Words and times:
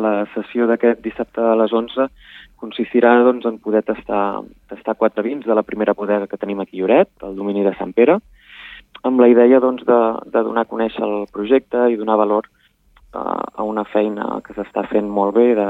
la 0.00 0.26
sessió 0.34 0.66
d'aquest 0.70 1.02
dissabte 1.04 1.42
a 1.44 1.56
les 1.58 1.72
11 1.72 2.08
consistirà 2.58 3.12
doncs, 3.22 3.46
en 3.46 3.58
poder 3.62 3.84
tastar, 3.86 4.42
tastar 4.70 4.96
quatre 4.98 5.22
vins 5.22 5.46
de 5.46 5.54
la 5.54 5.62
primera 5.62 5.94
bodega 5.94 6.26
que 6.26 6.38
tenim 6.40 6.60
aquí 6.60 6.78
a 6.78 6.82
Lloret, 6.82 7.10
el 7.22 7.36
domini 7.38 7.62
de 7.64 7.74
Sant 7.78 7.94
Pere, 7.94 8.18
amb 9.06 9.20
la 9.22 9.28
idea 9.30 9.60
doncs, 9.62 9.84
de, 9.86 9.98
de 10.26 10.42
donar 10.42 10.66
a 10.66 10.70
conèixer 10.70 11.04
el 11.06 11.28
projecte 11.32 11.86
i 11.92 11.98
donar 12.00 12.18
valor 12.18 12.48
uh, 12.48 13.44
a 13.54 13.66
una 13.66 13.86
feina 13.86 14.40
que 14.44 14.56
s'està 14.56 14.84
fent 14.90 15.06
molt 15.06 15.36
bé 15.38 15.52
de, 15.58 15.68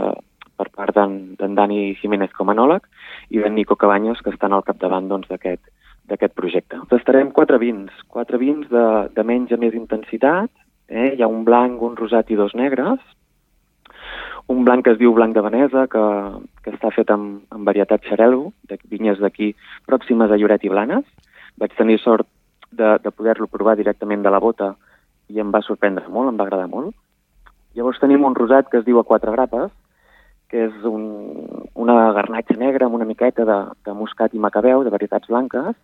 per 0.58 0.68
part 0.74 0.96
d'en 0.96 1.58
Dani 1.58 1.92
Jiménez 2.00 2.32
com 2.36 2.48
a 2.48 2.56
anòleg 2.56 2.86
i 3.30 3.42
d'en 3.42 3.54
Nico 3.54 3.76
Cabanyos, 3.76 4.22
que 4.24 4.32
estan 4.34 4.56
al 4.56 4.64
capdavant 4.66 5.10
doncs, 5.10 5.28
d'aquest 5.30 5.68
doncs, 6.08 6.34
projecte. 6.34 6.80
Tastarem 6.90 7.34
quatre 7.36 7.60
vins, 7.60 7.92
quatre 8.08 8.40
vins 8.40 8.64
de, 8.72 8.86
de 9.12 9.24
menys 9.28 9.52
a 9.52 9.60
més 9.60 9.76
intensitat, 9.76 10.50
eh? 10.88 11.12
hi 11.14 11.22
ha 11.22 11.28
un 11.28 11.44
blanc, 11.44 11.82
un 11.84 11.96
rosat 12.00 12.32
i 12.32 12.38
dos 12.40 12.56
negres, 12.56 13.02
un 14.48 14.64
blanc 14.64 14.84
que 14.84 14.94
es 14.96 14.98
diu 14.98 15.12
blanc 15.12 15.36
de 15.36 15.44
Venesa, 15.44 15.86
que, 15.92 16.02
que 16.64 16.72
està 16.72 16.90
fet 16.94 17.10
amb, 17.12 17.42
amb 17.52 17.68
varietat 17.68 18.04
xarel·lo, 18.08 18.48
de 18.68 18.78
vinyes 18.88 19.20
d'aquí 19.20 19.52
pròximes 19.86 20.32
a 20.32 20.38
Lloret 20.40 20.64
i 20.64 20.72
Blanes. 20.72 21.04
Vaig 21.60 21.74
tenir 21.76 21.98
sort 22.00 22.26
de, 22.72 22.96
de 23.04 23.12
poder-lo 23.12 23.48
provar 23.52 23.76
directament 23.76 24.24
de 24.24 24.32
la 24.32 24.40
bota 24.40 24.72
i 25.28 25.42
em 25.42 25.52
va 25.52 25.60
sorprendre 25.64 26.08
molt, 26.08 26.32
em 26.32 26.40
va 26.40 26.48
agradar 26.48 26.70
molt. 26.72 26.96
Llavors 27.76 28.00
tenim 28.00 28.24
un 28.24 28.36
rosat 28.38 28.72
que 28.72 28.80
es 28.80 28.88
diu 28.88 28.98
a 28.98 29.04
quatre 29.04 29.32
grapes, 29.36 29.68
que 30.48 30.64
és 30.70 30.88
un, 30.88 31.04
una 31.76 31.98
garnatxa 32.16 32.56
negra 32.56 32.88
amb 32.88 32.96
una 32.96 33.08
miqueta 33.08 33.44
de, 33.44 33.58
de 33.84 33.92
muscat 33.92 34.32
i 34.32 34.40
macabeu, 34.40 34.80
de 34.84 34.94
varietats 34.94 35.28
blanques, 35.28 35.76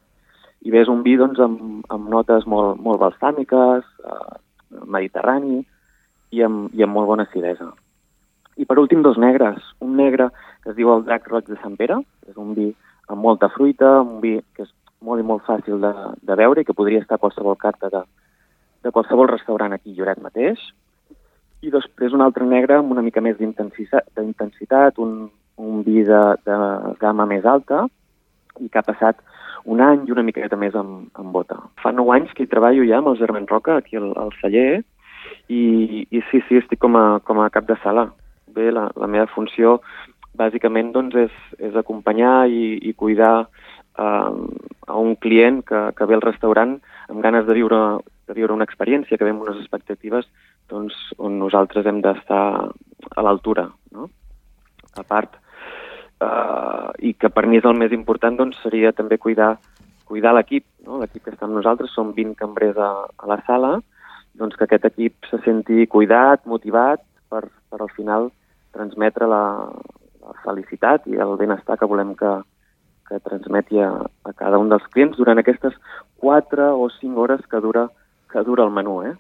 i 0.65 0.73
és 0.73 0.89
un 0.89 1.05
vi 1.05 1.19
doncs, 1.21 1.37
amb, 1.45 1.85
amb 1.93 2.09
notes 2.09 2.49
molt, 2.49 2.81
molt 2.81 3.03
balsàmiques, 3.03 3.85
eh, 3.85 4.37
mediterrani, 4.89 5.61
i 6.33 6.43
amb, 6.43 6.73
i 6.73 6.83
amb 6.83 6.97
molt 6.97 7.13
bona 7.13 7.29
acidesa. 7.29 7.69
I 8.57 8.65
per 8.65 8.79
últim, 8.79 9.03
dos 9.03 9.19
negres. 9.19 9.63
Un 9.81 9.97
negre 9.99 10.29
que 10.63 10.71
es 10.71 10.77
diu 10.77 10.93
el 10.95 11.05
Drac 11.05 11.27
Roig 11.29 11.49
de 11.49 11.59
Sant 11.63 11.77
Pere, 11.77 11.99
que 12.23 12.33
és 12.33 12.39
un 12.41 12.55
vi 12.55 12.71
amb 13.11 13.21
molta 13.21 13.51
fruita, 13.53 13.99
un 14.03 14.21
vi 14.23 14.39
que 14.55 14.65
és 14.65 14.73
molt 15.05 15.21
i 15.21 15.27
molt 15.27 15.45
fàcil 15.45 15.83
de, 15.83 15.93
de 16.23 16.37
veure 16.39 16.63
i 16.63 16.65
que 16.65 16.77
podria 16.77 17.03
estar 17.03 17.19
a 17.19 17.23
qualsevol 17.23 17.59
carta 17.61 17.91
de, 17.93 18.01
de 18.87 18.93
qualsevol 18.95 19.29
restaurant 19.29 19.75
aquí 19.75 19.93
Lloret 19.97 20.23
mateix. 20.23 20.63
I 21.65 21.73
després 21.75 22.15
un 22.15 22.23
altre 22.25 22.47
negre 22.47 22.79
amb 22.79 22.93
una 22.95 23.03
mica 23.05 23.21
més 23.25 23.37
d'intensitat, 23.41 24.99
un, 25.03 25.29
un 25.57 25.85
vi 25.85 26.05
de, 26.07 26.23
de 26.47 26.59
gamma 27.01 27.27
més 27.27 27.45
alta 27.45 27.87
i 28.61 28.69
que 28.69 28.79
ha 28.79 28.87
passat 28.87 29.21
un 29.65 29.81
any 29.81 30.05
i 30.07 30.13
una 30.13 30.23
miqueta 30.23 30.57
més 30.61 30.75
amb, 30.77 31.09
amb 31.19 31.33
bota. 31.33 31.57
Fa 31.83 31.93
nou 31.93 32.13
anys 32.13 32.33
que 32.37 32.45
hi 32.45 32.51
treballo 32.51 32.85
ja 32.87 33.01
amb 33.01 33.11
el 33.11 33.19
Germán 33.19 33.49
Roca, 33.51 33.79
aquí 33.81 33.97
al, 33.97 34.13
al 34.21 34.31
celler, 34.41 34.85
i, 35.49 36.05
i 36.09 36.21
sí, 36.31 36.45
sí, 36.49 36.61
estic 36.61 36.79
com 36.81 36.97
a, 37.01 37.07
com 37.25 37.41
a 37.41 37.51
cap 37.53 37.67
de 37.69 37.77
sala 37.83 38.11
bé, 38.55 38.71
la, 38.73 38.89
la 38.97 39.11
meva 39.11 39.27
funció 39.33 39.79
bàsicament 40.39 40.93
doncs, 40.95 41.15
és, 41.27 41.37
és 41.71 41.77
acompanyar 41.79 42.47
i, 42.51 42.79
i 42.83 42.95
cuidar 42.99 43.47
uh, 43.47 44.33
a 44.87 44.99
un 44.99 45.15
client 45.21 45.63
que, 45.67 45.87
que 45.95 46.09
ve 46.11 46.19
al 46.19 46.25
restaurant 46.25 46.77
amb 47.09 47.23
ganes 47.23 47.47
de 47.47 47.55
viure, 47.57 47.81
de 48.29 48.37
viure 48.37 48.57
una 48.57 48.67
experiència, 48.67 49.19
que 49.19 49.27
ve 49.27 49.35
amb 49.35 49.45
unes 49.47 49.61
expectatives 49.63 50.29
doncs, 50.71 50.97
on 51.19 51.39
nosaltres 51.39 51.87
hem 51.87 52.01
d'estar 52.03 52.45
a 53.15 53.25
l'altura. 53.25 53.69
No? 53.95 54.09
A 54.99 55.05
part, 55.07 55.37
uh, 56.25 56.91
i 56.99 57.15
que 57.19 57.31
per 57.31 57.47
mi 57.47 57.61
és 57.61 57.69
el 57.69 57.79
més 57.79 57.95
important, 57.95 58.37
doncs, 58.39 58.59
seria 58.65 58.95
també 58.97 59.21
cuidar, 59.23 59.55
cuidar 60.09 60.35
l'equip, 60.35 60.67
no? 60.87 60.99
l'equip 61.03 61.25
que 61.25 61.35
està 61.35 61.47
amb 61.47 61.59
nosaltres, 61.59 61.95
som 61.95 62.15
20 62.17 62.39
cambrers 62.41 62.79
a, 62.81 62.93
a 63.07 63.31
la 63.31 63.43
sala, 63.47 63.77
doncs 64.35 64.57
que 64.59 64.67
aquest 64.67 64.89
equip 64.89 65.29
se 65.31 65.39
senti 65.45 65.87
cuidat, 65.87 66.43
motivat, 66.51 67.05
per, 67.31 67.47
per 67.71 67.81
al 67.83 67.93
final 67.95 68.33
transmetre 68.75 69.29
la, 69.31 69.45
la 70.25 70.35
felicitat 70.45 71.07
i 71.11 71.21
el 71.21 71.37
benestar 71.41 71.77
que 71.81 71.89
volem 71.91 72.15
que, 72.19 72.33
que 73.09 73.21
transmeti 73.27 73.81
a, 73.81 73.91
a 74.01 74.33
cada 74.39 74.61
un 74.61 74.73
dels 74.73 74.87
clients 74.95 75.19
durant 75.21 75.41
aquestes 75.41 75.77
4 76.25 76.71
o 76.81 76.89
5 76.99 77.21
hores 77.21 77.45
que 77.51 77.61
dura, 77.61 77.89
que 78.33 78.43
dura 78.47 78.65
el 78.65 78.73
menú. 78.73 79.03
Eh? 79.05 79.13